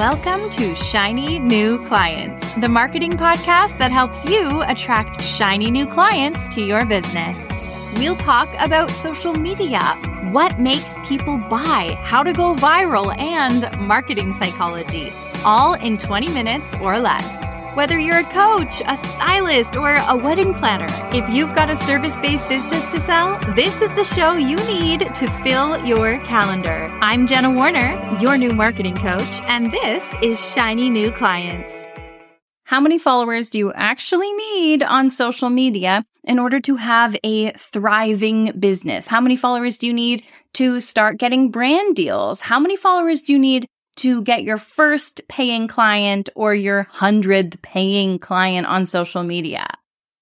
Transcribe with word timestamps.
Welcome 0.00 0.48
to 0.52 0.74
Shiny 0.74 1.38
New 1.38 1.76
Clients, 1.86 2.54
the 2.54 2.70
marketing 2.70 3.10
podcast 3.10 3.76
that 3.76 3.90
helps 3.92 4.24
you 4.24 4.62
attract 4.62 5.22
shiny 5.22 5.70
new 5.70 5.84
clients 5.84 6.48
to 6.54 6.62
your 6.62 6.86
business. 6.86 7.46
We'll 7.98 8.16
talk 8.16 8.48
about 8.60 8.90
social 8.90 9.34
media, 9.34 9.78
what 10.32 10.58
makes 10.58 11.06
people 11.06 11.36
buy, 11.36 11.98
how 12.00 12.22
to 12.22 12.32
go 12.32 12.54
viral, 12.54 13.14
and 13.18 13.68
marketing 13.86 14.32
psychology, 14.32 15.12
all 15.44 15.74
in 15.74 15.98
20 15.98 16.30
minutes 16.30 16.74
or 16.76 16.98
less. 16.98 17.39
Whether 17.74 18.00
you're 18.00 18.18
a 18.18 18.24
coach, 18.24 18.82
a 18.88 18.96
stylist, 18.96 19.76
or 19.76 19.94
a 19.94 20.16
wedding 20.16 20.52
planner, 20.54 20.88
if 21.16 21.28
you've 21.30 21.54
got 21.54 21.70
a 21.70 21.76
service 21.76 22.20
based 22.20 22.48
business 22.48 22.90
to 22.90 22.98
sell, 22.98 23.38
this 23.54 23.80
is 23.80 23.94
the 23.94 24.02
show 24.02 24.32
you 24.32 24.56
need 24.56 25.14
to 25.14 25.26
fill 25.44 25.78
your 25.86 26.18
calendar. 26.20 26.88
I'm 27.00 27.28
Jenna 27.28 27.48
Warriner, 27.48 28.02
your 28.20 28.36
new 28.36 28.50
marketing 28.50 28.96
coach, 28.96 29.40
and 29.42 29.70
this 29.70 30.04
is 30.20 30.44
Shiny 30.52 30.90
New 30.90 31.12
Clients. 31.12 31.72
How 32.64 32.80
many 32.80 32.98
followers 32.98 33.48
do 33.48 33.58
you 33.58 33.72
actually 33.72 34.32
need 34.32 34.82
on 34.82 35.08
social 35.08 35.48
media 35.48 36.04
in 36.24 36.40
order 36.40 36.58
to 36.58 36.74
have 36.74 37.16
a 37.22 37.52
thriving 37.52 38.50
business? 38.58 39.06
How 39.06 39.20
many 39.20 39.36
followers 39.36 39.78
do 39.78 39.86
you 39.86 39.92
need 39.92 40.24
to 40.54 40.80
start 40.80 41.18
getting 41.18 41.52
brand 41.52 41.94
deals? 41.94 42.40
How 42.40 42.58
many 42.58 42.76
followers 42.76 43.22
do 43.22 43.32
you 43.32 43.38
need 43.38 43.68
to 44.00 44.22
get 44.22 44.44
your 44.44 44.58
first 44.58 45.22
paying 45.28 45.68
client 45.68 46.28
or 46.34 46.54
your 46.54 46.84
hundredth 46.90 47.60
paying 47.62 48.18
client 48.18 48.66
on 48.66 48.86
social 48.86 49.22
media? 49.22 49.66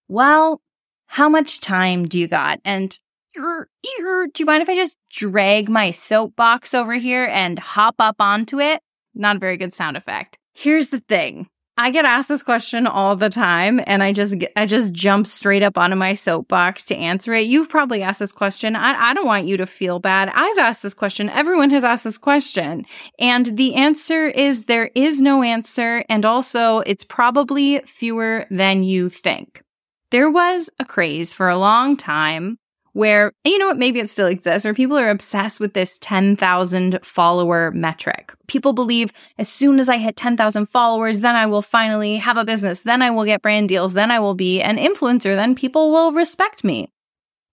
Well, 0.08 0.60
how 1.06 1.28
much 1.28 1.60
time 1.60 2.06
do 2.06 2.18
you 2.18 2.28
got? 2.28 2.60
And 2.64 2.98
do 3.34 3.66
you 3.84 4.46
mind 4.46 4.62
if 4.62 4.68
I 4.68 4.74
just 4.74 4.96
drag 5.10 5.68
my 5.68 5.90
soapbox 5.90 6.74
over 6.74 6.94
here 6.94 7.28
and 7.30 7.58
hop 7.58 7.96
up 7.98 8.16
onto 8.20 8.58
it? 8.58 8.80
Not 9.14 9.36
a 9.36 9.38
very 9.40 9.56
good 9.56 9.72
sound 9.74 9.96
effect. 9.96 10.38
Here's 10.54 10.88
the 10.88 11.00
thing. 11.00 11.48
I 11.80 11.92
get 11.92 12.04
asked 12.04 12.28
this 12.28 12.42
question 12.42 12.88
all 12.88 13.14
the 13.14 13.30
time 13.30 13.80
and 13.86 14.02
I 14.02 14.12
just 14.12 14.34
I 14.56 14.66
just 14.66 14.92
jump 14.92 15.28
straight 15.28 15.62
up 15.62 15.78
onto 15.78 15.94
my 15.94 16.14
soapbox 16.14 16.82
to 16.86 16.96
answer 16.96 17.32
it. 17.34 17.46
You've 17.46 17.70
probably 17.70 18.02
asked 18.02 18.18
this 18.18 18.32
question. 18.32 18.74
I, 18.74 19.10
I 19.10 19.14
don't 19.14 19.28
want 19.28 19.46
you 19.46 19.56
to 19.58 19.66
feel 19.66 20.00
bad. 20.00 20.28
I've 20.34 20.58
asked 20.58 20.82
this 20.82 20.92
question. 20.92 21.28
Everyone 21.28 21.70
has 21.70 21.84
asked 21.84 22.02
this 22.02 22.18
question. 22.18 22.84
And 23.20 23.46
the 23.56 23.76
answer 23.76 24.26
is 24.26 24.64
there 24.64 24.90
is 24.96 25.20
no 25.20 25.44
answer. 25.44 26.04
And 26.08 26.26
also 26.26 26.80
it's 26.80 27.04
probably 27.04 27.78
fewer 27.82 28.44
than 28.50 28.82
you 28.82 29.08
think. 29.08 29.62
There 30.10 30.30
was 30.30 30.68
a 30.80 30.84
craze 30.84 31.32
for 31.32 31.48
a 31.48 31.56
long 31.56 31.96
time 31.96 32.58
where, 32.98 33.32
you 33.44 33.58
know 33.58 33.68
what, 33.68 33.78
maybe 33.78 34.00
it 34.00 34.10
still 34.10 34.26
exists, 34.26 34.64
where 34.64 34.74
people 34.74 34.98
are 34.98 35.08
obsessed 35.08 35.60
with 35.60 35.72
this 35.72 35.98
10,000 36.00 36.98
follower 37.04 37.70
metric. 37.70 38.34
People 38.48 38.72
believe 38.72 39.12
as 39.38 39.48
soon 39.48 39.78
as 39.78 39.88
I 39.88 39.98
hit 39.98 40.16
10,000 40.16 40.66
followers, 40.66 41.20
then 41.20 41.36
I 41.36 41.46
will 41.46 41.62
finally 41.62 42.16
have 42.16 42.36
a 42.36 42.44
business, 42.44 42.82
then 42.82 43.00
I 43.00 43.12
will 43.12 43.24
get 43.24 43.40
brand 43.40 43.68
deals, 43.68 43.92
then 43.92 44.10
I 44.10 44.18
will 44.18 44.34
be 44.34 44.60
an 44.60 44.78
influencer, 44.78 45.36
then 45.36 45.54
people 45.54 45.92
will 45.92 46.10
respect 46.10 46.64
me. 46.64 46.90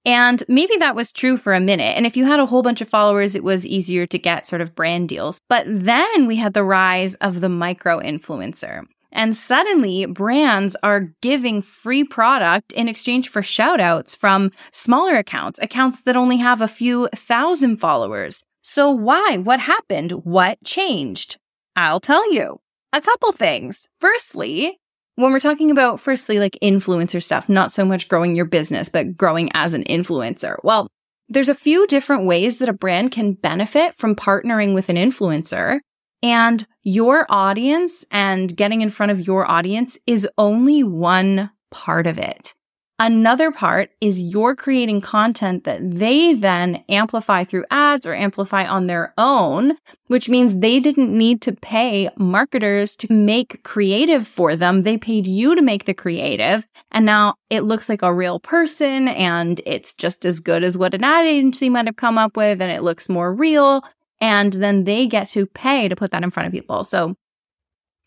And 0.03 0.43
maybe 0.47 0.77
that 0.77 0.95
was 0.95 1.11
true 1.11 1.37
for 1.37 1.53
a 1.53 1.59
minute. 1.59 1.95
And 1.95 2.07
if 2.07 2.17
you 2.17 2.25
had 2.25 2.39
a 2.39 2.47
whole 2.47 2.63
bunch 2.63 2.81
of 2.81 2.89
followers, 2.89 3.35
it 3.35 3.43
was 3.43 3.67
easier 3.67 4.07
to 4.07 4.17
get 4.17 4.47
sort 4.47 4.61
of 4.61 4.73
brand 4.73 5.09
deals. 5.09 5.41
But 5.47 5.65
then 5.67 6.25
we 6.25 6.37
had 6.37 6.55
the 6.55 6.63
rise 6.63 7.13
of 7.15 7.41
the 7.41 7.49
micro 7.49 7.99
influencer. 7.99 8.85
And 9.15 9.33
suddenly 9.33 10.05
brands 10.05 10.75
are 10.83 11.13
giving 11.21 11.61
free 11.61 12.03
product 12.03 12.73
in 12.73 12.89
exchange 12.89 13.29
for 13.29 13.41
shoutouts 13.41 14.15
from 14.15 14.51
smaller 14.71 15.15
accounts, 15.15 15.57
accounts 15.61 16.01
that 16.01 16.17
only 16.17 16.37
have 16.37 16.59
a 16.59 16.67
few 16.67 17.07
thousand 17.15 17.77
followers. 17.77 18.43
So 18.61 18.91
why? 18.91 19.37
What 19.41 19.61
happened? 19.61 20.11
What 20.11 20.61
changed? 20.65 21.37
I'll 21.77 22.01
tell 22.01 22.31
you 22.33 22.59
a 22.91 22.99
couple 22.99 23.31
things. 23.31 23.87
Firstly, 24.01 24.77
when 25.15 25.31
we're 25.31 25.39
talking 25.39 25.71
about 25.71 26.01
firstly 26.01 26.37
like 26.37 26.57
influencer 26.61 27.23
stuff, 27.23 27.47
not 27.47 27.71
so 27.71 27.85
much 27.85 28.09
growing 28.09 28.35
your 28.35 28.45
business, 28.45 28.89
but 28.89 29.15
growing 29.15 29.49
as 29.53 29.73
an 29.73 29.85
influencer. 29.85 30.57
Well, 30.61 30.87
there's 31.29 31.49
a 31.49 31.55
few 31.55 31.87
different 31.87 32.25
ways 32.25 32.57
that 32.57 32.69
a 32.69 32.73
brand 32.73 33.13
can 33.13 33.31
benefit 33.31 33.95
from 33.95 34.13
partnering 34.13 34.73
with 34.73 34.89
an 34.89 34.97
influencer. 34.97 35.79
And 36.21 36.67
your 36.85 37.25
audience 37.29 38.05
and 38.11 38.55
getting 38.55 38.81
in 38.81 38.91
front 38.91 39.11
of 39.11 39.25
your 39.25 39.49
audience 39.49 39.97
is 40.05 40.27
only 40.37 40.83
one 40.83 41.49
part 41.71 42.07
of 42.07 42.17
it. 42.19 42.53
Another 42.97 43.51
part 43.51 43.89
is 43.99 44.23
you're 44.23 44.55
creating 44.55 45.01
content 45.01 45.65
that 45.65 45.81
they 45.81 46.33
then 46.33 46.81
amplify 46.87 47.43
through 47.43 47.65
ads 47.69 48.05
or 48.05 48.13
amplify 48.13 48.65
on 48.65 48.87
their 48.87 49.13
own, 49.17 49.73
which 50.07 50.29
means 50.29 50.59
they 50.59 50.79
didn't 50.79 51.11
need 51.11 51.41
to 51.41 51.51
pay 51.51 52.09
marketers 52.15 52.95
to 52.97 53.11
make 53.11 53.63
creative 53.63 54.25
for 54.25 54.55
them. 54.55 54.83
They 54.83 54.97
paid 54.97 55.27
you 55.27 55.55
to 55.55 55.61
make 55.61 55.83
the 55.83 55.93
creative. 55.93 56.65
And 56.91 57.05
now 57.05 57.35
it 57.49 57.61
looks 57.61 57.89
like 57.89 58.01
a 58.01 58.13
real 58.13 58.39
person 58.39 59.09
and 59.09 59.59
it's 59.65 59.93
just 59.93 60.23
as 60.23 60.39
good 60.39 60.63
as 60.63 60.77
what 60.77 60.93
an 60.93 61.03
ad 61.03 61.25
agency 61.25 61.67
might 61.69 61.87
have 61.87 61.97
come 61.97 62.17
up 62.17 62.37
with. 62.37 62.61
And 62.61 62.71
it 62.71 62.83
looks 62.83 63.09
more 63.09 63.33
real. 63.33 63.83
And 64.21 64.53
then 64.53 64.85
they 64.85 65.07
get 65.07 65.29
to 65.29 65.45
pay 65.45 65.87
to 65.87 65.95
put 65.95 66.11
that 66.11 66.23
in 66.23 66.31
front 66.31 66.47
of 66.47 66.53
people. 66.53 66.83
So 66.83 67.15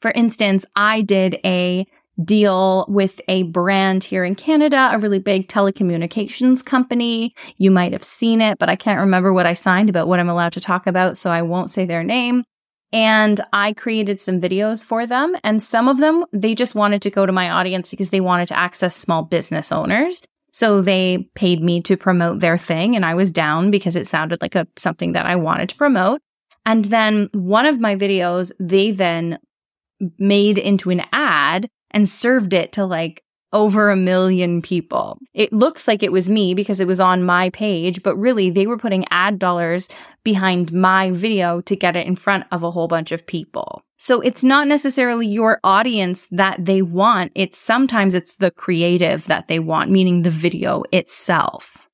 for 0.01 0.13
instance, 0.13 0.65
I 0.77 1.03
did 1.03 1.41
a 1.45 1.87
deal 2.25 2.85
with 2.89 3.21
a 3.29 3.45
brand 3.45 4.05
here 4.05 4.25
in 4.25 4.35
Canada, 4.35 4.91
a 4.93 4.99
really 4.99 5.19
big 5.19 5.49
telecommunications 5.49 6.65
company. 6.65 7.35
You 7.59 7.71
might 7.71 7.93
have 7.93 8.03
seen 8.03 8.41
it, 8.41 8.59
but 8.59 8.69
I 8.69 8.77
can't 8.77 9.01
remember 9.01 9.33
what 9.33 9.47
I 9.47 9.55
signed 9.55 9.89
about 9.89 10.09
what 10.09 10.19
I'm 10.19 10.29
allowed 10.29 10.53
to 10.55 10.61
talk 10.61 10.87
about. 10.87 11.17
So 11.17 11.31
I 11.31 11.43
won't 11.43 11.71
say 11.71 11.85
their 11.85 12.03
name. 12.03 12.45
And 12.91 13.41
I 13.53 13.73
created 13.75 14.19
some 14.19 14.41
videos 14.41 14.85
for 14.85 15.07
them. 15.07 15.37
And 15.45 15.63
some 15.63 15.89
of 15.89 15.99
them, 15.99 16.25
they 16.33 16.55
just 16.55 16.75
wanted 16.75 17.03
to 17.03 17.11
go 17.11 17.27
to 17.27 17.33
my 17.33 17.51
audience 17.51 17.91
because 17.91 18.11
they 18.11 18.21
wanted 18.21 18.49
to 18.49 18.59
access 18.59 18.97
small 18.97 19.23
business 19.23 19.71
owners. 19.71 20.23
So 20.53 20.81
they 20.81 21.29
paid 21.35 21.63
me 21.63 21.81
to 21.83 21.97
promote 21.97 22.41
their 22.41 22.59
thing 22.59 22.97
and 22.97 23.05
I 23.05 23.15
was 23.15 23.31
down 23.31 23.71
because 23.71 23.97
it 23.97 24.07
sounded 24.07 24.41
like 24.41 24.55
a 24.55 24.67
something 24.77 25.13
that 25.13 25.27
I 25.27 25.37
wanted 25.37 25.69
to 25.71 25.77
promote. 25.77 26.21
And 26.67 26.85
then 26.87 27.31
one 27.33 27.67
of 27.67 27.81
my 27.81 27.97
videos, 27.97 28.53
they 28.59 28.91
then 28.91 29.39
made 30.19 30.59
into 30.59 30.91
an 30.91 31.03
ad 31.13 31.69
and 31.91 32.09
served 32.09 32.53
it 32.53 32.73
to 32.73 32.85
like 32.85 33.23
over 33.53 33.91
a 33.91 33.97
million 33.97 34.61
people. 34.61 35.19
It 35.33 35.53
looks 35.53 35.89
like 35.89 36.03
it 36.03 36.13
was 36.13 36.29
me 36.29 36.55
because 36.55 36.81
it 36.81 36.87
was 36.87 37.01
on 37.01 37.23
my 37.23 37.51
page, 37.51 38.03
but 38.03 38.17
really 38.17 38.51
they 38.51 38.67
were 38.67 38.79
putting 38.79 39.05
ad 39.11 39.39
dollars 39.39 39.89
behind 40.23 40.73
my 40.73 41.11
video 41.11 41.61
to 41.63 41.77
get 41.77 41.97
it 41.97 42.07
in 42.07 42.17
front 42.17 42.45
of 42.53 42.63
a 42.63 42.71
whole 42.71 42.89
bunch 42.89 43.13
of 43.13 43.27
people. 43.27 43.83
So 43.97 44.21
it's 44.21 44.45
not 44.45 44.69
necessarily 44.69 45.27
your 45.27 45.59
audience 45.65 46.29
that 46.31 46.65
they 46.65 46.83
want. 46.83 47.33
It's 47.35 47.59
sometimes 47.59 48.15
it's 48.15 48.37
the 48.37 48.51
creative 48.51 49.25
that 49.27 49.49
they 49.49 49.59
want, 49.59 49.91
meaning 49.91 50.23
the 50.23 50.31
video 50.31 50.85
itself. 50.93 51.89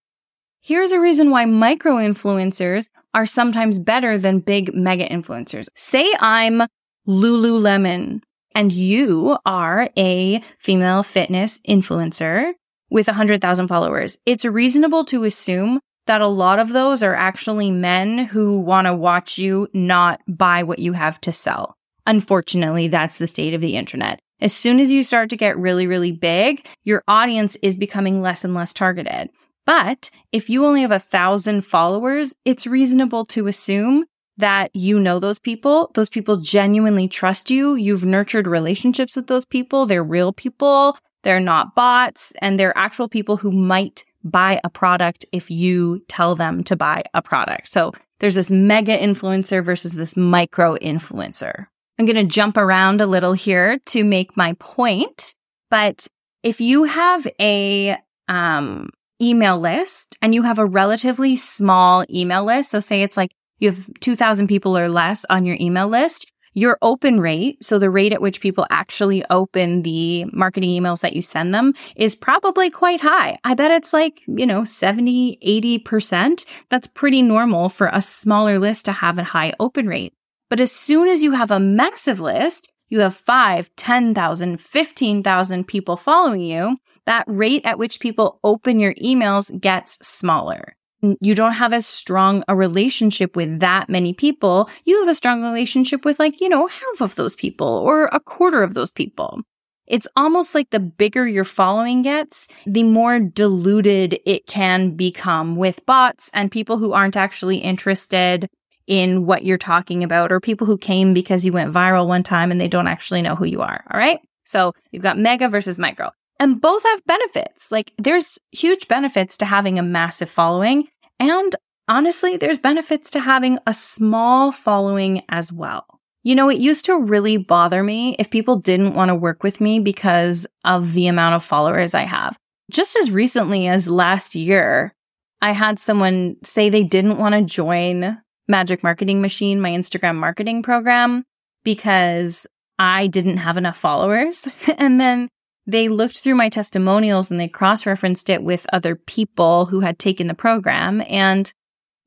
Here's 0.61 0.93
a 0.93 1.01
reason 1.01 1.31
why 1.31 1.45
micro 1.45 1.97
influencers 1.97 2.89
are 3.15 3.27
sometimes 3.27 3.79
better 3.79 4.19
than 4.19 4.41
big 4.41 4.75
mega 4.75 5.09
influencers. 5.09 5.69
Say 5.77 6.13
I'm 6.21 6.63
Lululemon 7.07 8.23
and 8.55 8.73
you 8.73 9.37
are 9.45 9.91
a 9.97 10.41
female 10.59 11.03
fitness 11.03 11.61
influencer 11.69 12.53
with 12.91 13.07
100,000 13.07 13.69
followers. 13.69 14.19
It's 14.25 14.45
reasonable 14.45 15.05
to 15.07 15.25
assume 15.25 15.81
that 16.07 16.21
a 16.21 16.27
lot 16.27 16.59
of 16.59 16.71
those 16.71 17.03
are 17.03 17.15
actually 17.15 17.71
men 17.71 18.19
who 18.19 18.61
want 18.61 18.87
to 18.87 18.95
watch 18.95 19.39
you 19.39 19.69
not 19.73 20.21
buy 20.29 20.63
what 20.63 20.79
you 20.79 20.93
have 20.93 21.21
to 21.23 21.33
sell. 21.33 21.77
Unfortunately, 22.07 22.89
that's 22.89 23.19
the 23.19 23.27
state 23.27 23.55
of 23.55 23.61
the 23.61 23.77
internet. 23.77 24.21
As 24.41 24.53
soon 24.53 24.79
as 24.81 24.91
you 24.91 25.03
start 25.03 25.31
to 25.31 25.37
get 25.37 25.57
really, 25.57 25.87
really 25.87 26.13
big, 26.13 26.67
your 26.83 27.03
audience 27.09 27.57
is 27.63 27.79
becoming 27.79 28.21
less 28.21 28.45
and 28.45 28.55
less 28.55 28.75
targeted. 28.75 29.31
But 29.65 30.11
if 30.31 30.51
you 30.51 30.67
only 30.67 30.83
have 30.83 30.91
a 30.91 30.99
thousand 30.99 31.63
followers, 31.63 32.35
it's 32.45 32.67
reasonable 32.67 33.25
to 33.27 33.47
assume 33.47 34.05
that 34.37 34.71
you 34.75 34.99
know 34.99 35.19
those 35.19 35.39
people. 35.39 35.91
Those 35.95 36.09
people 36.09 36.37
genuinely 36.39 37.09
trust 37.09 37.51
you. 37.51 37.75
You've 37.75 38.05
nurtured 38.05 38.47
relationships 38.47 39.17
with 39.17 39.27
those 39.27 39.45
people. 39.45 39.87
They're 39.87 40.05
real 40.05 40.33
people. 40.33 40.97
They're 41.23 41.41
not 41.41 41.75
bots 41.75 42.33
and 42.41 42.59
they're 42.59 42.77
actual 42.77 43.09
people 43.09 43.37
who 43.37 43.51
might 43.51 44.05
buy 44.23 44.61
a 44.65 44.71
product 44.71 45.25
if 45.33 45.51
you 45.51 46.03
tell 46.09 46.35
them 46.35 46.65
to 46.65 46.77
buy 46.77 47.05
a 47.15 47.23
product. 47.23 47.73
So 47.73 47.93
there's 48.21 48.35
this 48.35 48.51
mega 48.51 48.97
influencer 48.97 49.65
versus 49.65 49.93
this 49.93 50.17
micro 50.17 50.77
influencer. 50.77 51.67
I'm 51.99 52.07
going 52.07 52.17
to 52.17 52.25
jump 52.25 52.57
around 52.57 53.01
a 53.01 53.07
little 53.07 53.35
here 53.35 53.79
to 53.87 54.05
make 54.05 54.37
my 54.37 54.55
point. 54.55 55.35
But 55.71 56.09
if 56.43 56.61
you 56.61 56.85
have 56.85 57.27
a, 57.41 57.97
um, 58.29 58.91
email 59.23 59.59
list 59.59 60.17
and 60.21 60.35
you 60.35 60.43
have 60.43 60.59
a 60.59 60.67
relatively 60.67 61.37
small 61.37 62.05
email 62.11 62.45
list, 62.45 62.71
so 62.71 62.81
say 62.81 63.03
it's 63.03 63.17
like 63.17 63.33
you 63.59 63.71
have 63.71 63.89
2000 64.01 64.49
people 64.49 64.77
or 64.77 64.89
less 64.89 65.25
on 65.31 65.45
your 65.45 65.57
email 65.61 65.89
list, 65.89 66.31
your 66.55 66.79
open 66.83 67.21
rate, 67.21 67.63
so 67.65 67.79
the 67.79 67.91
rate 67.91 68.13
at 68.13 68.23
which 68.23 68.41
people 68.41 68.67
actually 68.71 69.25
open 69.29 69.83
the 69.83 70.25
marketing 70.33 70.71
emails 70.71 71.01
that 71.01 71.15
you 71.15 71.21
send 71.21 71.53
them 71.53 71.75
is 71.97 72.15
probably 72.15 72.71
quite 72.71 73.01
high. 73.01 73.39
I 73.43 73.55
bet 73.55 73.73
it's 73.73 73.93
like, 73.93 74.23
you 74.29 74.47
know, 74.47 74.65
70, 74.65 75.39
80%. 75.45 76.47
That's 76.71 76.87
pretty 76.87 77.23
normal 77.23 77.69
for 77.69 77.91
a 77.93 78.01
smaller 78.01 78.59
list 78.59 78.85
to 78.85 78.93
have 78.93 79.19
a 79.19 79.25
high 79.25 79.53
open 79.59 79.89
rate. 79.89 80.15
But 80.49 80.61
as 80.61 80.71
soon 80.71 81.09
as 81.09 81.23
you 81.23 81.33
have 81.33 81.51
a 81.51 81.59
massive 81.59 82.21
list, 82.21 82.71
you 82.89 83.01
have 83.01 83.17
5, 83.17 83.71
10,000, 83.77 84.61
15,000 84.61 85.67
people 85.67 85.97
following 85.97 86.43
you, 86.43 86.77
that 87.07 87.25
rate 87.27 87.67
at 87.67 87.79
which 87.79 87.99
people 87.99 88.39
open 88.45 88.79
your 88.79 88.95
emails 88.95 89.61
gets 89.61 90.07
smaller. 90.07 90.77
You 91.21 91.35
don't 91.35 91.53
have 91.53 91.73
as 91.73 91.87
strong 91.87 92.45
a 92.49 92.57
relationship 92.57 93.37
with 93.37 93.61
that 93.61 93.89
many 93.89 94.13
people. 94.13 94.69
You 94.85 95.01
have 95.01 95.09
a 95.09 95.15
strong 95.15 95.43
relationship 95.43 96.05
with 96.05 96.19
like, 96.19 96.41
you 96.41 96.49
know, 96.49 96.67
half 96.67 97.01
of 97.01 97.15
those 97.15 97.35
people 97.35 97.67
or 97.67 98.07
a 98.07 98.21
quarter 98.21 98.63
of 98.63 98.75
those 98.75 98.91
people. 98.91 99.41
It's 99.87 100.09
almost 100.17 100.55
like 100.55 100.71
the 100.71 100.81
bigger 100.81 101.27
your 101.27 101.45
following 101.45 102.03
gets, 102.03 102.49
the 102.65 102.85
more 102.85 103.21
diluted 103.21 104.19
it 104.25 104.47
can 104.47 104.97
become 104.97 105.57
with 105.57 105.85
bots 105.85 106.31
and 106.33 106.51
people 106.51 106.79
who 106.79 106.93
aren't 106.93 107.17
actually 107.17 107.59
interested 107.59 108.49
in 108.87 109.27
what 109.27 109.45
you're 109.45 109.59
talking 109.59 110.03
about 110.03 110.33
or 110.33 110.41
people 110.41 110.67
who 110.67 110.79
came 110.79 111.15
because 111.15 111.45
you 111.45 111.53
went 111.53 111.73
viral 111.73 112.07
one 112.07 112.23
time 112.23 112.51
and 112.51 112.61
they 112.61 112.69
don't 112.69 112.89
actually 112.89 113.23
know 113.23 113.35
who 113.35 113.47
you 113.47 113.61
are. 113.61 113.85
All 113.91 113.99
right. 113.99 114.21
So 114.45 114.73
you've 114.91 115.03
got 115.03 115.19
mega 115.19 115.49
versus 115.49 115.79
micro 115.79 116.11
and 116.39 116.61
both 116.61 116.83
have 116.83 117.05
benefits. 117.07 117.71
Like 117.71 117.93
there's 117.99 118.39
huge 118.53 118.89
benefits 118.89 119.37
to 119.39 119.45
having 119.45 119.79
a 119.79 119.83
massive 119.83 120.31
following. 120.31 120.89
And 121.19 121.55
honestly, 121.89 122.37
there's 122.37 122.59
benefits 122.59 123.11
to 123.11 123.21
having 123.21 123.59
a 123.67 123.75
small 123.75 124.53
following 124.53 125.23
as 125.29 125.53
well. 125.53 125.87
You 126.23 126.35
know, 126.35 126.49
it 126.49 126.59
used 126.59 126.87
to 126.87 126.97
really 126.97 127.37
bother 127.37 127.83
me 127.83 128.17
if 128.19 128.31
people 128.31 128.57
didn't 128.57 128.95
want 128.95 129.11
to 129.11 129.15
work 129.15 129.43
with 129.43 129.61
me 129.61 129.79
because 129.79 130.47
of 130.65 130.95
the 130.95 131.07
amount 131.07 131.35
of 131.35 131.45
followers 131.45 131.93
I 131.95 132.05
have. 132.05 132.39
Just 132.71 132.97
as 132.97 133.11
recently 133.11 133.69
as 133.69 133.87
last 133.87 134.35
year, 134.35 134.95
I 135.43 135.53
had 135.53 135.79
someone 135.79 136.37
say 136.43 136.71
they 136.71 136.83
didn't 136.83 137.19
want 137.19 137.35
to 137.35 137.43
join 137.43 138.19
Magic 138.49 138.83
Marketing 138.83 139.21
Machine, 139.21 139.61
my 139.61 139.71
Instagram 139.71 140.17
marketing 140.17 140.63
program, 140.63 141.25
because 141.63 142.47
I 142.79 143.07
didn't 143.07 143.37
have 143.37 143.59
enough 143.59 143.77
followers. 143.77 144.49
and 144.79 144.99
then 144.99 145.29
they 145.67 145.89
looked 145.89 146.19
through 146.19 146.35
my 146.35 146.49
testimonials 146.49 147.31
and 147.31 147.41
they 147.41 147.49
cross 147.49 147.87
referenced 147.87 148.29
it 148.29 148.43
with 148.43 148.67
other 148.73 148.95
people 148.95 149.67
who 149.67 149.81
had 149.81 149.99
taken 149.99 150.27
the 150.27 150.35
program. 150.35 151.03
And 151.09 151.53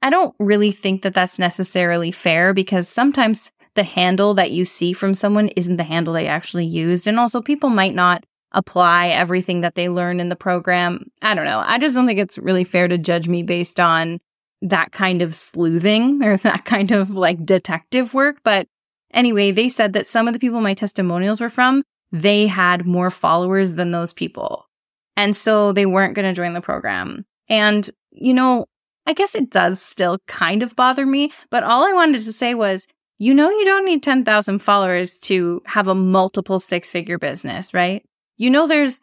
I 0.01 0.09
don't 0.09 0.35
really 0.39 0.71
think 0.71 1.01
that 1.01 1.13
that's 1.13 1.39
necessarily 1.39 2.11
fair 2.11 2.53
because 2.53 2.87
sometimes 2.87 3.51
the 3.73 3.83
handle 3.83 4.33
that 4.35 4.51
you 4.51 4.65
see 4.65 4.93
from 4.93 5.13
someone 5.13 5.49
isn't 5.49 5.77
the 5.77 5.83
handle 5.83 6.13
they 6.13 6.27
actually 6.27 6.65
used. 6.65 7.07
And 7.07 7.19
also, 7.19 7.41
people 7.41 7.69
might 7.69 7.95
not 7.95 8.25
apply 8.51 9.09
everything 9.09 9.61
that 9.61 9.75
they 9.75 9.89
learn 9.89 10.19
in 10.19 10.29
the 10.29 10.35
program. 10.35 11.11
I 11.21 11.33
don't 11.35 11.45
know. 11.45 11.63
I 11.65 11.77
just 11.79 11.95
don't 11.95 12.07
think 12.07 12.19
it's 12.19 12.37
really 12.37 12.63
fair 12.63 12.87
to 12.87 12.97
judge 12.97 13.27
me 13.27 13.43
based 13.43 13.79
on 13.79 14.19
that 14.61 14.91
kind 14.91 15.21
of 15.21 15.35
sleuthing 15.35 16.23
or 16.23 16.37
that 16.37 16.65
kind 16.65 16.91
of 16.91 17.11
like 17.11 17.45
detective 17.45 18.13
work. 18.13 18.37
But 18.43 18.67
anyway, 19.13 19.51
they 19.51 19.69
said 19.69 19.93
that 19.93 20.07
some 20.07 20.27
of 20.27 20.33
the 20.33 20.39
people 20.39 20.61
my 20.61 20.73
testimonials 20.73 21.39
were 21.41 21.49
from, 21.49 21.83
they 22.11 22.47
had 22.47 22.85
more 22.85 23.09
followers 23.09 23.73
than 23.73 23.91
those 23.91 24.13
people. 24.13 24.67
And 25.15 25.35
so 25.35 25.71
they 25.71 25.85
weren't 25.85 26.13
going 26.13 26.27
to 26.27 26.33
join 26.33 26.53
the 26.53 26.61
program. 26.61 27.25
And, 27.49 27.89
you 28.11 28.33
know, 28.33 28.65
I 29.05 29.13
guess 29.13 29.35
it 29.35 29.49
does 29.49 29.81
still 29.81 30.19
kind 30.27 30.61
of 30.61 30.75
bother 30.75 31.05
me, 31.05 31.31
but 31.49 31.63
all 31.63 31.85
I 31.85 31.93
wanted 31.93 32.21
to 32.23 32.33
say 32.33 32.53
was, 32.53 32.87
you 33.19 33.33
know, 33.33 33.49
you 33.49 33.65
don't 33.65 33.85
need 33.85 34.03
10,000 34.03 34.59
followers 34.59 35.17
to 35.19 35.61
have 35.65 35.87
a 35.87 35.95
multiple 35.95 36.59
six 36.59 36.91
figure 36.91 37.17
business, 37.17 37.73
right? 37.73 38.05
You 38.37 38.49
know, 38.49 38.67
there's 38.67 38.99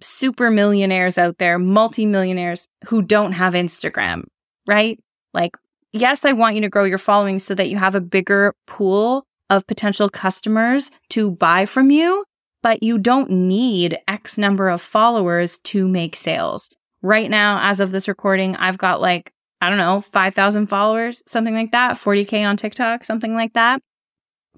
super 0.00 0.50
millionaires 0.50 1.16
out 1.16 1.38
there, 1.38 1.58
multimillionaires 1.58 2.66
who 2.86 3.02
don't 3.02 3.32
have 3.32 3.54
Instagram, 3.54 4.24
right? 4.66 4.98
Like, 5.32 5.56
yes, 5.92 6.24
I 6.24 6.32
want 6.32 6.56
you 6.56 6.62
to 6.62 6.68
grow 6.68 6.84
your 6.84 6.98
following 6.98 7.38
so 7.38 7.54
that 7.54 7.68
you 7.68 7.76
have 7.76 7.94
a 7.94 8.00
bigger 8.00 8.54
pool 8.66 9.24
of 9.48 9.66
potential 9.66 10.08
customers 10.08 10.90
to 11.10 11.30
buy 11.30 11.66
from 11.66 11.90
you, 11.90 12.24
but 12.62 12.82
you 12.82 12.98
don't 12.98 13.30
need 13.30 13.98
X 14.08 14.38
number 14.38 14.68
of 14.68 14.80
followers 14.80 15.58
to 15.58 15.86
make 15.86 16.16
sales. 16.16 16.70
Right 17.02 17.28
now, 17.28 17.60
as 17.62 17.80
of 17.80 17.90
this 17.90 18.08
recording, 18.08 18.56
I've 18.56 18.78
got 18.78 19.00
like, 19.00 19.32
I 19.60 19.68
don't 19.68 19.78
know, 19.78 20.00
5,000 20.00 20.68
followers, 20.68 21.22
something 21.26 21.54
like 21.54 21.72
that, 21.72 21.96
40K 21.96 22.46
on 22.46 22.56
TikTok, 22.56 23.04
something 23.04 23.34
like 23.34 23.52
that. 23.54 23.80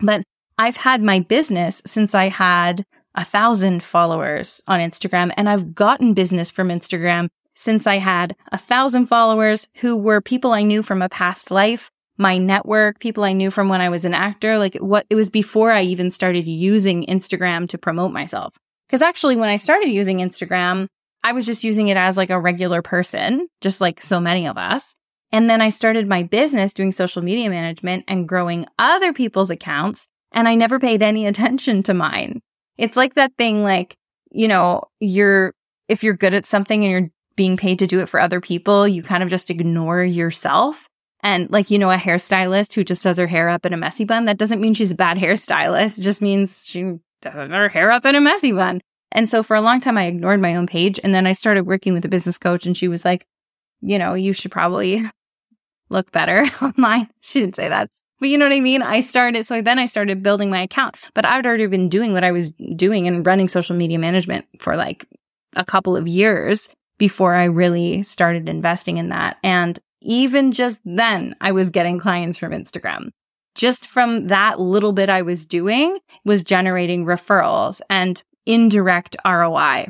But 0.01 0.23
I've 0.59 0.77
had 0.77 1.03
my 1.03 1.21
business 1.21 1.83
since 1.87 2.15
I 2.15 2.29
had 2.29 2.85
a 3.15 3.25
thousand 3.25 3.83
followers 3.83 4.63
on 4.67 4.81
Instagram 4.81 5.33
and 5.37 5.49
I've 5.49 5.75
gotten 5.75 6.15
business 6.15 6.51
from 6.51 6.69
Instagram 6.69 7.29
since 7.55 7.87
I 7.87 7.99
had 7.99 8.35
a 8.51 8.59
thousand 8.59 9.07
followers 9.07 9.69
who 9.77 9.97
were 9.97 10.21
people 10.21 10.53
I 10.53 10.63
knew 10.63 10.83
from 10.83 11.03
a 11.03 11.09
past 11.09 11.51
life, 11.51 11.91
my 12.17 12.39
network, 12.39 13.01
people 13.01 13.25
I 13.25 13.33
knew 13.33 13.51
from 13.51 13.69
when 13.69 13.81
I 13.81 13.89
was 13.89 14.05
an 14.05 14.15
actor. 14.15 14.59
Like 14.59 14.77
what 14.77 15.07
it 15.11 15.15
was 15.15 15.31
before 15.31 15.73
I 15.73 15.83
even 15.83 16.11
started 16.11 16.47
using 16.47 17.07
Instagram 17.07 17.69
to 17.71 17.79
promote 17.79 18.13
myself. 18.13 18.55
Cause 18.91 19.03
actually 19.03 19.37
when 19.37 19.49
I 19.49 19.57
started 19.57 19.89
using 19.89 20.19
Instagram, 20.19 20.87
I 21.25 21.33
was 21.33 21.47
just 21.47 21.65
using 21.65 21.89
it 21.89 21.97
as 21.97 22.17
like 22.17 22.31
a 22.31 22.39
regular 22.39 22.83
person, 22.83 23.49
just 23.61 23.81
like 23.81 24.01
so 24.01 24.21
many 24.21 24.47
of 24.47 24.59
us. 24.59 24.95
And 25.33 25.51
then 25.51 25.61
I 25.61 25.71
started 25.71 26.07
my 26.07 26.23
business 26.23 26.73
doing 26.73 26.93
social 26.93 27.23
media 27.23 27.51
management 27.51 28.05
and 28.07 28.29
growing 28.29 28.67
other 28.79 29.13
people's 29.13 29.51
accounts. 29.51 30.07
And 30.31 30.47
I 30.47 30.55
never 30.55 30.79
paid 30.79 31.03
any 31.03 31.27
attention 31.27 31.83
to 31.85 31.95
mine. 31.95 32.41
It's 32.77 32.97
like 32.97 33.15
that 33.15 33.33
thing, 33.39 33.63
like, 33.65 33.97
you 34.31 34.47
know, 34.49 34.83
you're, 35.01 35.55
if 35.89 36.05
you're 36.05 36.15
good 36.15 36.35
at 36.35 36.45
something 36.45 36.85
and 36.85 36.91
you're 36.91 37.11
being 37.37 37.57
paid 37.57 37.79
to 37.81 37.87
do 37.87 38.01
it 38.01 38.09
for 38.09 38.21
other 38.21 38.41
people, 38.41 38.87
you 38.87 39.03
kind 39.03 39.23
of 39.23 39.29
just 39.31 39.51
ignore 39.51 40.05
yourself. 40.05 40.89
And 41.25 41.51
like, 41.51 41.71
you 41.71 41.79
know, 41.79 41.91
a 41.91 41.97
hairstylist 41.97 42.75
who 42.75 42.85
just 42.85 43.03
does 43.03 43.17
her 43.17 43.27
hair 43.27 43.49
up 43.49 43.65
in 43.65 43.73
a 43.73 43.79
messy 43.79 44.05
bun, 44.05 44.27
that 44.27 44.37
doesn't 44.37 44.61
mean 44.61 44.75
she's 44.75 44.91
a 44.91 44.95
bad 44.95 45.17
hairstylist. 45.17 45.99
It 45.99 46.03
just 46.03 46.21
means 46.21 46.67
she 46.67 46.99
does 47.23 47.49
her 47.49 47.69
hair 47.71 47.91
up 47.91 48.05
in 48.05 48.15
a 48.15 48.21
messy 48.21 48.53
bun. 48.53 48.83
And 49.11 49.27
so 49.27 49.43
for 49.43 49.57
a 49.57 49.63
long 49.63 49.81
time, 49.81 49.97
I 49.97 50.05
ignored 50.05 50.43
my 50.43 50.55
own 50.55 50.67
page. 50.67 51.01
And 51.03 51.15
then 51.15 51.27
I 51.27 51.33
started 51.33 51.67
working 51.67 51.95
with 51.95 52.05
a 52.05 52.09
business 52.09 52.37
coach 52.37 52.67
and 52.67 52.77
she 52.77 52.89
was 52.89 53.07
like, 53.07 53.27
you 53.81 53.99
know, 53.99 54.13
you 54.13 54.35
should 54.35 54.53
probably 54.53 55.03
look 55.89 56.13
better 56.13 56.45
online. 56.63 57.09
She 57.23 57.41
didn't 57.41 57.57
say 57.57 57.69
that. 57.69 57.91
But 58.21 58.29
you 58.29 58.37
know 58.37 58.45
what 58.45 58.55
I 58.55 58.61
mean? 58.61 58.83
I 58.83 59.01
started, 59.01 59.47
so 59.47 59.63
then 59.63 59.79
I 59.79 59.87
started 59.87 60.23
building 60.23 60.51
my 60.51 60.61
account, 60.61 60.97
but 61.15 61.25
I'd 61.25 61.47
already 61.47 61.67
been 61.67 61.89
doing 61.89 62.13
what 62.13 62.25
I 62.25 62.33
was 62.33 62.53
doing 62.77 63.07
and 63.07 63.27
running 63.27 63.49
social 63.49 63.77
media 63.77 63.99
management 63.99 64.45
for 64.61 64.77
like 64.77 65.07
a 65.57 65.65
couple 65.65 65.97
of 65.97 66.07
years 66.07 66.69
before 66.99 67.35
I 67.35 67.45
really 67.45 68.03
started 68.03 68.49
investing 68.49 68.99
in 68.99 69.09
that. 69.09 69.39
And 69.43 69.79
even 70.05 70.53
just 70.53 70.81
then, 70.85 71.35
I 71.41 71.53
was 71.53 71.71
getting 71.71 71.99
clients 71.99 72.39
from 72.39 72.53
Instagram. 72.53 73.09
Just 73.55 73.87
from 73.87 74.27
that 74.29 74.61
little 74.61 74.93
bit 74.93 75.09
I 75.09 75.23
was 75.23 75.47
doing 75.47 75.99
was 76.25 76.43
generating 76.43 77.05
referrals 77.05 77.81
and 77.89 78.23
indirect 78.47 79.17
ROI. 79.25 79.87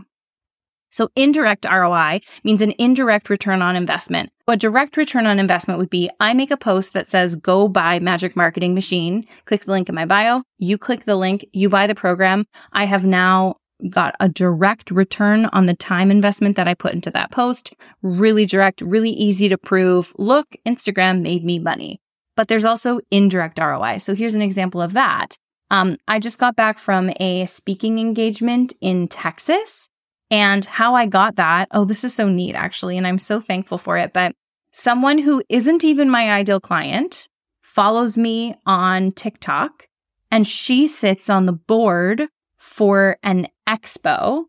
So 0.91 1.09
indirect 1.17 1.65
ROI 1.65 2.21
means 2.45 2.63
an 2.63 2.73
indirect 2.79 3.29
return 3.29 3.63
on 3.63 3.75
investment. 3.75 4.31
A 4.47 4.57
direct 4.57 4.97
return 4.97 5.27
on 5.27 5.41
investment 5.41 5.81
would 5.81 5.91
be 5.91 6.09
I 6.21 6.35
make 6.35 6.53
a 6.53 6.57
post 6.57 6.93
that 6.93 7.11
says 7.11 7.35
go 7.35 7.67
buy 7.67 7.99
Magic 7.99 8.37
Marketing 8.37 8.75
Machine. 8.75 9.27
Click 9.47 9.65
the 9.65 9.73
link 9.73 9.89
in 9.89 9.95
my 9.97 10.05
bio. 10.05 10.43
You 10.59 10.79
click 10.79 11.05
the 11.05 11.17
link. 11.17 11.47
You 11.53 11.69
buy 11.69 11.89
the 11.89 11.97
program. 11.97 12.47
I 12.73 12.85
have 12.85 13.05
now 13.05 13.57
got 13.91 14.15
a 14.21 14.29
direct 14.29 14.91
return 14.91 15.47
on 15.47 15.67
the 15.67 15.75
time 15.75 16.11
investment 16.11 16.57
that 16.57 16.69
I 16.69 16.75
put 16.75 16.95
into 16.95 17.11
that 17.11 17.31
post. 17.31 17.75
Really 18.03 18.47
direct, 18.47 18.81
really 18.81 19.11
easy 19.11 19.49
to 19.49 19.59
prove. 19.59 20.13
Look, 20.17 20.57
Instagram 20.67 21.23
made 21.23 21.45
me 21.45 21.59
money. 21.59 22.01
But 22.37 22.49
there's 22.49 22.65
also 22.65 23.01
indirect 23.11 23.59
ROI. 23.59 23.99
So 23.99 24.15
here's 24.15 24.35
an 24.35 24.43
example 24.43 24.81
of 24.81 24.93
that. 24.95 25.37
Um, 25.71 25.97
I 26.09 26.19
just 26.19 26.39
got 26.39 26.57
back 26.57 26.79
from 26.79 27.13
a 27.21 27.47
speaking 27.47 27.99
engagement 27.99 28.75
in 28.81 29.09
Texas 29.09 29.89
and 30.31 30.65
how 30.65 30.95
I 30.95 31.07
got 31.07 31.37
that. 31.37 31.69
Oh, 31.71 31.85
this 31.85 32.05
is 32.05 32.15
so 32.15 32.29
neat 32.29 32.55
actually. 32.55 32.99
And 32.99 33.07
I'm 33.07 33.19
so 33.19 33.41
thankful 33.41 33.79
for 33.79 33.97
it. 33.97 34.13
But 34.13 34.35
someone 34.73 35.19
who 35.19 35.43
isn't 35.49 35.85
even 35.85 36.11
my 36.11 36.31
ideal 36.31 36.61
client 36.61 37.29
follows 37.63 38.19
me 38.19 38.55
on 38.67 39.13
TikTok 39.13 39.89
and 40.31 40.47
she 40.47 40.87
sits 40.87 41.31
on 41.31 41.47
the 41.47 41.53
board 41.53 42.29
for 42.57 43.17
an 43.23 43.47
expo 43.69 44.45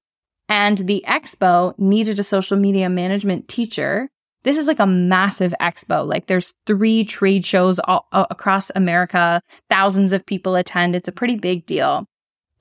and 0.48 0.78
the 0.80 1.04
expo 1.08 1.78
needed 1.80 2.20
a 2.20 2.24
social 2.24 2.58
media 2.58 2.90
management 2.90 3.48
teacher. 3.48 4.10
This 4.44 4.58
is 4.58 4.68
like 4.68 4.80
a 4.80 4.86
massive 4.86 5.56
expo. 5.60 6.08
Like 6.08 6.28
there's 6.28 6.54
three 6.68 7.04
trade 7.04 7.46
shows 7.46 7.80
all, 7.80 8.08
across 8.12 8.72
America. 8.76 9.42
Thousands 9.70 10.14
of 10.14 10.26
people 10.26 10.56
attend. 10.56 10.96
It's 10.96 11.08
a 11.08 11.14
pretty 11.14 11.38
big 11.38 11.66
deal. 11.66 12.06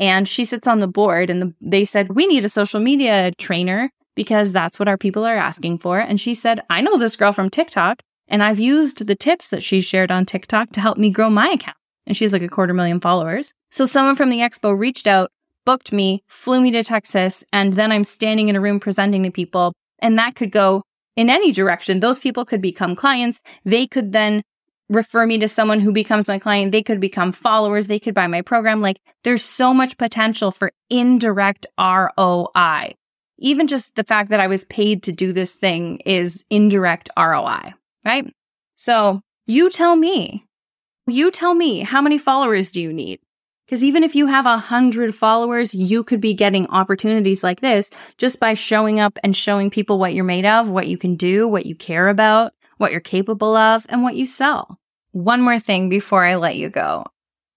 And 0.00 0.26
she 0.26 0.44
sits 0.44 0.66
on 0.66 0.80
the 0.80 0.88
board 0.88 1.30
and 1.30 1.42
the, 1.42 1.54
they 1.60 1.84
said, 1.84 2.14
we 2.14 2.26
need 2.26 2.44
a 2.44 2.48
social 2.48 2.80
media 2.80 3.32
trainer 3.32 3.90
because 4.16 4.50
that's 4.50 4.78
what 4.78 4.88
our 4.88 4.98
people 4.98 5.24
are 5.24 5.36
asking 5.36 5.78
for. 5.78 5.98
And 5.98 6.20
she 6.20 6.34
said, 6.34 6.62
I 6.70 6.80
know 6.80 6.96
this 6.96 7.16
girl 7.16 7.32
from 7.32 7.50
TikTok 7.50 8.00
and 8.28 8.42
I've 8.42 8.58
used 8.58 9.06
the 9.06 9.14
tips 9.14 9.50
that 9.50 9.62
she 9.62 9.80
shared 9.80 10.10
on 10.10 10.24
TikTok 10.24 10.70
to 10.70 10.80
help 10.80 10.98
me 10.98 11.10
grow 11.10 11.30
my 11.30 11.48
account. 11.48 11.76
And 12.06 12.16
she's 12.16 12.32
like 12.32 12.42
a 12.42 12.48
quarter 12.48 12.74
million 12.74 13.00
followers. 13.00 13.52
So 13.70 13.86
someone 13.86 14.16
from 14.16 14.30
the 14.30 14.38
expo 14.38 14.78
reached 14.78 15.06
out 15.06 15.30
booked 15.64 15.92
me, 15.92 16.22
flew 16.28 16.60
me 16.60 16.70
to 16.72 16.84
Texas, 16.84 17.44
and 17.52 17.74
then 17.74 17.92
I'm 17.92 18.04
standing 18.04 18.48
in 18.48 18.56
a 18.56 18.60
room 18.60 18.80
presenting 18.80 19.22
to 19.24 19.30
people. 19.30 19.72
And 20.00 20.18
that 20.18 20.34
could 20.34 20.50
go 20.50 20.82
in 21.16 21.30
any 21.30 21.52
direction. 21.52 22.00
Those 22.00 22.18
people 22.18 22.44
could 22.44 22.60
become 22.60 22.96
clients. 22.96 23.40
They 23.64 23.86
could 23.86 24.12
then 24.12 24.42
refer 24.88 25.26
me 25.26 25.38
to 25.38 25.48
someone 25.48 25.80
who 25.80 25.92
becomes 25.92 26.28
my 26.28 26.38
client. 26.38 26.72
They 26.72 26.82
could 26.82 27.00
become 27.00 27.32
followers. 27.32 27.86
They 27.86 27.98
could 27.98 28.14
buy 28.14 28.26
my 28.26 28.42
program. 28.42 28.80
Like 28.80 29.00
there's 29.22 29.44
so 29.44 29.72
much 29.72 29.96
potential 29.96 30.50
for 30.50 30.72
indirect 30.90 31.66
ROI. 31.78 32.94
Even 33.38 33.66
just 33.66 33.94
the 33.94 34.04
fact 34.04 34.30
that 34.30 34.40
I 34.40 34.46
was 34.46 34.64
paid 34.66 35.02
to 35.04 35.12
do 35.12 35.32
this 35.32 35.54
thing 35.54 35.98
is 36.00 36.44
indirect 36.50 37.10
ROI, 37.16 37.74
right? 38.04 38.32
So 38.76 39.20
you 39.46 39.70
tell 39.70 39.96
me, 39.96 40.44
you 41.06 41.30
tell 41.30 41.54
me 41.54 41.80
how 41.80 42.00
many 42.00 42.18
followers 42.18 42.70
do 42.70 42.80
you 42.80 42.92
need? 42.92 43.20
Because 43.74 43.82
even 43.82 44.04
if 44.04 44.14
you 44.14 44.26
have 44.26 44.46
a 44.46 44.56
hundred 44.56 45.16
followers, 45.16 45.74
you 45.74 46.04
could 46.04 46.20
be 46.20 46.32
getting 46.32 46.68
opportunities 46.68 47.42
like 47.42 47.60
this 47.60 47.90
just 48.18 48.38
by 48.38 48.54
showing 48.54 49.00
up 49.00 49.18
and 49.24 49.36
showing 49.36 49.68
people 49.68 49.98
what 49.98 50.14
you're 50.14 50.22
made 50.22 50.46
of, 50.46 50.70
what 50.70 50.86
you 50.86 50.96
can 50.96 51.16
do, 51.16 51.48
what 51.48 51.66
you 51.66 51.74
care 51.74 52.06
about, 52.06 52.52
what 52.76 52.92
you're 52.92 53.00
capable 53.00 53.56
of, 53.56 53.84
and 53.88 54.04
what 54.04 54.14
you 54.14 54.28
sell. 54.28 54.78
One 55.10 55.42
more 55.42 55.58
thing 55.58 55.88
before 55.88 56.24
I 56.24 56.36
let 56.36 56.54
you 56.54 56.70
go. 56.70 57.04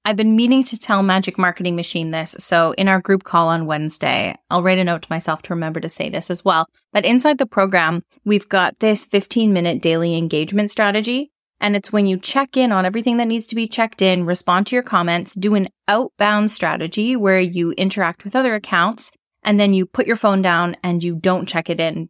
I've 0.06 0.16
been 0.16 0.36
meaning 0.36 0.64
to 0.64 0.80
tell 0.80 1.04
Magic 1.04 1.38
Marketing 1.38 1.76
Machine 1.76 2.10
this. 2.10 2.36
So 2.40 2.72
in 2.80 2.88
our 2.88 3.00
group 3.00 3.24
call 3.24 3.50
on 3.50 3.68
Wednesday, 3.68 4.36
I'll 4.50 4.64
write 4.64 4.80
a 4.80 4.84
note 4.84 5.04
to 5.04 5.12
myself 5.12 5.44
to 5.44 5.54
remember 5.54 5.80
to 5.82 5.88
say 5.88 6.10
this 6.10 6.32
as 6.32 6.44
well. 6.44 6.68
But 6.94 7.06
inside 7.06 7.38
the 7.38 7.46
program, 7.46 8.04
we've 8.26 8.50
got 8.50 8.80
this 8.80 9.06
15 9.06 9.54
minute 9.54 9.84
daily 9.84 10.18
engagement 10.18 10.72
strategy. 10.72 11.32
And 11.60 11.76
it's 11.76 11.92
when 11.92 12.06
you 12.06 12.18
check 12.20 12.56
in 12.56 12.72
on 12.72 12.86
everything 12.86 13.18
that 13.18 13.28
needs 13.28 13.48
to 13.48 13.56
be 13.56 13.68
checked 13.68 14.02
in, 14.02 14.26
respond 14.26 14.68
to 14.68 14.76
your 14.76 14.84
comments, 14.84 15.34
do 15.34 15.56
an 15.56 15.70
outbound 15.88 16.52
strategy 16.52 17.16
where 17.16 17.40
you 17.40 17.72
interact 17.72 18.24
with 18.24 18.36
other 18.36 18.54
accounts, 18.54 19.12
and 19.44 19.60
then 19.60 19.74
you 19.74 19.86
put 19.86 20.08
your 20.08 20.16
phone 20.16 20.42
down 20.42 20.76
and 20.84 21.04
you 21.04 21.16
don't 21.16 21.48
check 21.48 21.70
it 21.70 21.80
in 21.80 22.10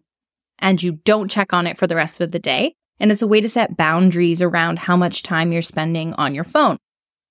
and 0.60 0.82
you 0.82 0.94
don't 1.04 1.30
check 1.30 1.54
on 1.54 1.68
it 1.68 1.78
for 1.78 1.88
the 1.88 1.96
rest 1.96 2.20
of 2.20 2.32
the 2.32 2.40
day. 2.40 2.74
And 3.00 3.12
it's 3.12 3.22
a 3.22 3.28
way 3.28 3.42
to 3.42 3.50
set 3.50 3.78
boundaries 3.78 4.42
around 4.42 4.80
how 4.80 4.98
much 4.98 5.24
time 5.24 5.52
you're 5.52 5.62
spending 5.62 6.14
on 6.14 6.34
your 6.34 6.44
phone. 6.44 6.78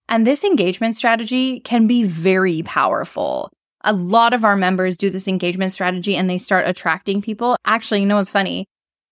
And 0.08 0.24
this 0.24 0.44
engagement 0.44 0.96
strategy 0.96 1.60
can 1.60 1.88
be 1.88 2.04
very 2.04 2.62
powerful. 2.62 3.50
A 3.82 3.92
lot 3.92 4.32
of 4.32 4.44
our 4.44 4.56
members 4.56 4.96
do 4.96 5.10
this 5.10 5.26
engagement 5.26 5.72
strategy 5.72 6.16
and 6.16 6.30
they 6.30 6.38
start 6.38 6.68
attracting 6.68 7.20
people. 7.20 7.56
Actually, 7.64 8.00
you 8.00 8.06
know 8.06 8.16
what's 8.16 8.30
funny? 8.30 8.66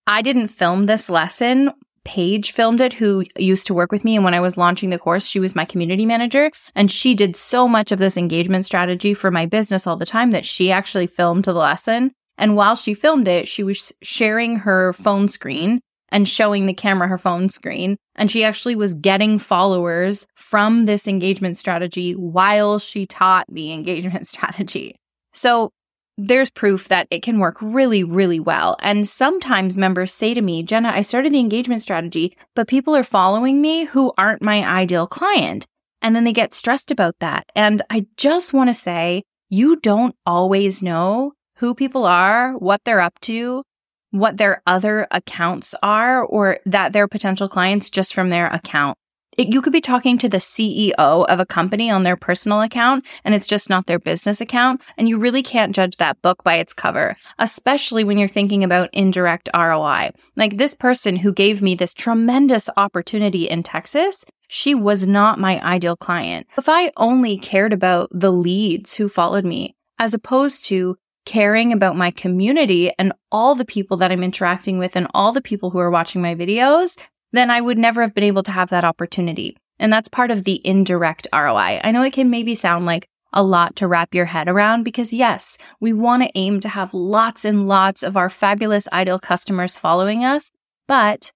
I 0.07 0.21
didn't 0.21 0.47
film 0.47 0.85
this 0.85 1.09
lesson 1.09 1.73
Paige 2.05 2.51
filmed 2.51 2.79
it, 2.79 2.93
who 2.93 3.25
used 3.37 3.67
to 3.67 3.73
work 3.73 3.91
with 3.91 4.05
me. 4.05 4.15
And 4.15 4.23
when 4.23 4.33
I 4.33 4.39
was 4.39 4.57
launching 4.57 4.91
the 4.91 4.99
course, 4.99 5.27
she 5.27 5.39
was 5.39 5.55
my 5.55 5.65
community 5.65 6.05
manager. 6.05 6.51
And 6.75 6.89
she 6.89 7.13
did 7.15 7.35
so 7.35 7.67
much 7.67 7.91
of 7.91 7.99
this 7.99 8.15
engagement 8.15 8.65
strategy 8.65 9.13
for 9.13 9.31
my 9.31 9.45
business 9.45 9.85
all 9.85 9.97
the 9.97 10.05
time 10.05 10.31
that 10.31 10.45
she 10.45 10.71
actually 10.71 11.07
filmed 11.07 11.43
the 11.43 11.53
lesson. 11.53 12.11
And 12.37 12.55
while 12.55 12.75
she 12.75 12.93
filmed 12.93 13.27
it, 13.27 13.47
she 13.47 13.63
was 13.63 13.91
sharing 14.01 14.57
her 14.57 14.93
phone 14.93 15.27
screen 15.27 15.81
and 16.09 16.27
showing 16.27 16.65
the 16.65 16.73
camera 16.73 17.07
her 17.07 17.17
phone 17.17 17.49
screen. 17.49 17.97
And 18.15 18.29
she 18.29 18.43
actually 18.43 18.75
was 18.75 18.93
getting 18.93 19.39
followers 19.39 20.25
from 20.35 20.85
this 20.85 21.07
engagement 21.07 21.57
strategy 21.57 22.13
while 22.13 22.79
she 22.79 23.05
taught 23.05 23.45
the 23.49 23.71
engagement 23.73 24.27
strategy. 24.27 24.95
So 25.33 25.71
there's 26.17 26.49
proof 26.49 26.87
that 26.87 27.07
it 27.11 27.21
can 27.21 27.39
work 27.39 27.57
really, 27.61 28.03
really 28.03 28.39
well. 28.39 28.77
And 28.79 29.07
sometimes 29.07 29.77
members 29.77 30.13
say 30.13 30.33
to 30.33 30.41
me, 30.41 30.63
Jenna, 30.63 30.89
I 30.89 31.01
started 31.01 31.33
the 31.33 31.39
engagement 31.39 31.81
strategy, 31.81 32.37
but 32.55 32.67
people 32.67 32.95
are 32.95 33.03
following 33.03 33.61
me 33.61 33.85
who 33.85 34.13
aren't 34.17 34.41
my 34.41 34.65
ideal 34.65 35.07
client. 35.07 35.67
And 36.01 36.15
then 36.15 36.23
they 36.23 36.33
get 36.33 36.53
stressed 36.53 36.91
about 36.91 37.15
that. 37.19 37.45
And 37.55 37.81
I 37.89 38.05
just 38.15 38.53
want 38.53 38.69
to 38.69 38.73
say, 38.73 39.23
you 39.49 39.77
don't 39.77 40.15
always 40.25 40.81
know 40.81 41.33
who 41.57 41.73
people 41.73 42.05
are, 42.05 42.53
what 42.53 42.81
they're 42.83 43.01
up 43.01 43.19
to, 43.21 43.63
what 44.11 44.37
their 44.37 44.61
other 44.65 45.07
accounts 45.11 45.75
are, 45.83 46.23
or 46.23 46.59
that 46.65 46.93
they're 46.93 47.07
potential 47.07 47.49
clients 47.49 47.89
just 47.89 48.13
from 48.13 48.29
their 48.29 48.47
account 48.47 48.97
it, 49.37 49.53
you 49.53 49.61
could 49.61 49.73
be 49.73 49.81
talking 49.81 50.17
to 50.17 50.29
the 50.29 50.37
CEO 50.37 50.95
of 50.97 51.39
a 51.39 51.45
company 51.45 51.89
on 51.89 52.03
their 52.03 52.15
personal 52.15 52.61
account 52.61 53.05
and 53.23 53.35
it's 53.35 53.47
just 53.47 53.69
not 53.69 53.85
their 53.85 53.99
business 53.99 54.41
account. 54.41 54.81
And 54.97 55.09
you 55.09 55.17
really 55.17 55.43
can't 55.43 55.75
judge 55.75 55.97
that 55.97 56.21
book 56.21 56.43
by 56.43 56.55
its 56.55 56.73
cover, 56.73 57.15
especially 57.39 58.03
when 58.03 58.17
you're 58.17 58.27
thinking 58.27 58.63
about 58.63 58.89
indirect 58.93 59.49
ROI. 59.53 60.11
Like 60.35 60.57
this 60.57 60.73
person 60.73 61.17
who 61.17 61.33
gave 61.33 61.61
me 61.61 61.75
this 61.75 61.93
tremendous 61.93 62.69
opportunity 62.77 63.49
in 63.49 63.63
Texas, 63.63 64.25
she 64.47 64.75
was 64.75 65.07
not 65.07 65.39
my 65.39 65.61
ideal 65.61 65.95
client. 65.95 66.47
If 66.57 66.69
I 66.69 66.91
only 66.97 67.37
cared 67.37 67.73
about 67.73 68.09
the 68.11 68.31
leads 68.31 68.95
who 68.95 69.09
followed 69.09 69.45
me, 69.45 69.75
as 69.97 70.13
opposed 70.13 70.65
to 70.65 70.97
caring 71.25 71.73
about 71.73 71.97
my 71.97 72.11
community 72.11 72.91
and 72.99 73.11
all 73.31 73.55
the 73.55 73.65
people 73.65 73.97
that 73.97 74.11
I'm 74.11 74.23
interacting 74.23 74.77
with 74.77 74.95
and 74.95 75.07
all 75.13 75.31
the 75.31 75.41
people 75.41 75.71
who 75.71 75.79
are 75.79 75.89
watching 75.89 76.21
my 76.21 76.35
videos, 76.35 76.97
then 77.31 77.49
I 77.49 77.61
would 77.61 77.77
never 77.77 78.01
have 78.01 78.13
been 78.13 78.23
able 78.23 78.43
to 78.43 78.51
have 78.51 78.69
that 78.69 78.85
opportunity. 78.85 79.57
And 79.79 79.91
that's 79.91 80.07
part 80.07 80.31
of 80.31 80.43
the 80.43 80.61
indirect 80.65 81.27
ROI. 81.33 81.81
I 81.83 81.91
know 81.91 82.01
it 82.01 82.13
can 82.13 82.29
maybe 82.29 82.55
sound 82.55 82.85
like 82.85 83.07
a 83.33 83.43
lot 83.43 83.75
to 83.75 83.87
wrap 83.87 84.15
your 84.15 84.25
head 84.25 84.47
around 84.47 84.83
because 84.83 85.11
yes, 85.11 85.57
we 85.81 85.91
want 85.91 86.23
to 86.23 86.31
aim 86.35 86.59
to 86.61 86.69
have 86.69 86.93
lots 86.93 87.43
and 87.43 87.67
lots 87.67 88.01
of 88.01 88.15
our 88.15 88.29
fabulous 88.29 88.87
ideal 88.93 89.19
customers 89.19 89.77
following 89.77 90.23
us, 90.23 90.51
but 90.87 91.31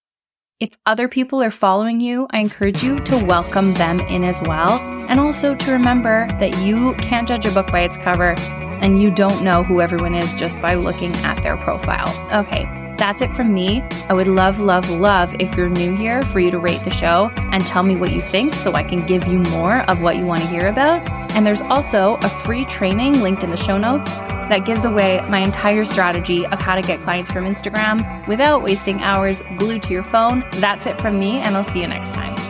if 0.59 0.71
other 0.85 1.07
people 1.07 1.41
are 1.41 1.51
following 1.51 2.01
you, 2.01 2.27
I 2.31 2.39
encourage 2.39 2.83
you 2.83 2.99
to 2.99 3.25
welcome 3.25 3.73
them 3.75 4.01
in 4.01 4.25
as 4.25 4.41
well. 4.41 4.71
And 5.09 5.17
also 5.17 5.55
to 5.55 5.71
remember 5.71 6.27
that 6.39 6.59
you 6.61 6.93
can't 6.95 7.27
judge 7.27 7.45
a 7.45 7.51
book 7.51 7.71
by 7.71 7.81
its 7.81 7.95
cover 7.95 8.35
and 8.81 9.01
you 9.01 9.13
don't 9.13 9.41
know 9.41 9.63
who 9.63 9.79
everyone 9.79 10.15
is 10.15 10.33
just 10.35 10.61
by 10.61 10.73
looking 10.73 11.13
at 11.23 11.41
their 11.43 11.55
profile. 11.55 12.09
Okay, 12.37 12.65
that's 12.97 13.21
it 13.21 13.33
from 13.35 13.53
me. 13.53 13.81
I 14.09 14.13
would 14.13 14.27
love, 14.27 14.59
love, 14.59 14.89
love 14.89 15.33
if 15.39 15.55
you're 15.55 15.69
new 15.69 15.95
here 15.95 16.21
for 16.23 16.41
you 16.41 16.51
to 16.51 16.59
rate 16.59 16.83
the 16.83 16.89
show 16.89 17.31
and 17.37 17.65
tell 17.65 17.83
me 17.83 17.95
what 17.95 18.11
you 18.11 18.19
think 18.19 18.53
so 18.53 18.73
I 18.73 18.83
can 18.83 19.05
give 19.05 19.27
you 19.27 19.39
more 19.39 19.89
of 19.89 20.01
what 20.01 20.17
you 20.17 20.25
want 20.25 20.41
to 20.41 20.47
hear 20.47 20.67
about. 20.67 21.09
And 21.31 21.45
there's 21.45 21.61
also 21.61 22.17
a 22.17 22.27
free 22.27 22.65
training 22.65 23.21
linked 23.21 23.43
in 23.43 23.49
the 23.49 23.57
show 23.57 23.77
notes 23.77 24.11
that 24.49 24.65
gives 24.65 24.85
away 24.85 25.21
my 25.29 25.39
entire 25.39 25.85
strategy 25.85 26.45
of 26.47 26.61
how 26.61 26.75
to 26.75 26.81
get 26.81 26.99
clients 27.01 27.31
from 27.31 27.45
Instagram 27.45 28.27
without 28.27 28.63
wasting 28.63 29.01
hours 29.01 29.41
glued 29.57 29.83
to 29.83 29.93
your 29.93 30.03
phone. 30.03 30.43
That's 30.53 30.85
it 30.85 30.99
from 30.99 31.19
me, 31.19 31.37
and 31.37 31.55
I'll 31.55 31.63
see 31.63 31.81
you 31.81 31.87
next 31.87 32.13
time. 32.13 32.48